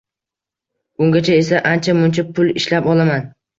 Ungacha 1.05 1.37
esa 1.43 1.61
ancha-muncha 1.73 2.23
pul 2.33 2.53
ishlab 2.65 2.91
olaman 2.97 3.33